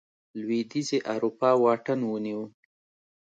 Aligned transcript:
لوېدیځې 0.39 0.99
اروپا 1.13 1.49
واټن 1.63 1.99
ونیو. 2.05 2.41